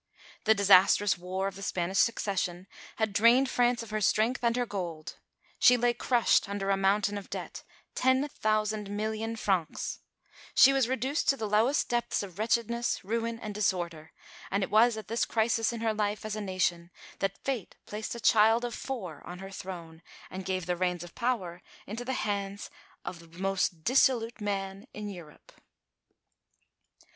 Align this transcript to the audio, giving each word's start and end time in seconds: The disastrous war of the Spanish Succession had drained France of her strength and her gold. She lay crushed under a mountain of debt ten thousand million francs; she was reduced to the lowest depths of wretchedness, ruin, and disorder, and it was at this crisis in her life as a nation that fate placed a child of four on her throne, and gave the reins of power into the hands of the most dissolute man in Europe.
The 0.45 0.55
disastrous 0.55 1.15
war 1.15 1.47
of 1.47 1.53
the 1.55 1.61
Spanish 1.61 1.99
Succession 1.99 2.65
had 2.95 3.13
drained 3.13 3.51
France 3.51 3.83
of 3.83 3.91
her 3.91 4.01
strength 4.01 4.43
and 4.43 4.55
her 4.57 4.65
gold. 4.65 5.17
She 5.59 5.77
lay 5.77 5.93
crushed 5.93 6.49
under 6.49 6.71
a 6.71 6.75
mountain 6.75 7.19
of 7.19 7.29
debt 7.29 7.61
ten 7.93 8.27
thousand 8.27 8.89
million 8.89 9.35
francs; 9.35 9.99
she 10.55 10.73
was 10.73 10.87
reduced 10.89 11.29
to 11.29 11.37
the 11.37 11.47
lowest 11.47 11.87
depths 11.87 12.23
of 12.23 12.39
wretchedness, 12.39 13.03
ruin, 13.05 13.39
and 13.39 13.53
disorder, 13.53 14.11
and 14.49 14.63
it 14.63 14.71
was 14.71 14.97
at 14.97 15.07
this 15.07 15.23
crisis 15.23 15.71
in 15.71 15.81
her 15.81 15.93
life 15.93 16.25
as 16.25 16.35
a 16.35 16.41
nation 16.41 16.89
that 17.19 17.37
fate 17.43 17.75
placed 17.85 18.15
a 18.15 18.19
child 18.19 18.65
of 18.65 18.73
four 18.73 19.21
on 19.23 19.37
her 19.37 19.51
throne, 19.51 20.01
and 20.31 20.45
gave 20.45 20.65
the 20.65 20.75
reins 20.75 21.03
of 21.03 21.13
power 21.13 21.61
into 21.85 22.03
the 22.03 22.13
hands 22.25 22.71
of 23.05 23.19
the 23.19 23.37
most 23.39 23.83
dissolute 23.83 24.41
man 24.41 24.87
in 24.95 25.09
Europe. 25.11 25.51